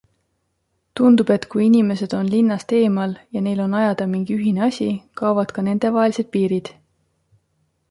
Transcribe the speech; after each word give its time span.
Tundub, 0.99 1.33
et 1.35 1.43
kui 1.51 1.65
inimesed 1.67 2.15
on 2.19 2.31
linnast 2.35 2.73
eemal 2.79 3.13
ja 3.37 3.45
neil 3.49 3.63
on 3.67 3.77
ajada 3.83 4.09
mingi 4.15 4.39
ühine 4.39 4.65
asi, 4.71 4.89
kaovad 5.23 5.57
ka 5.59 5.69
nendevahelised 5.71 6.33
piirid. 6.37 6.75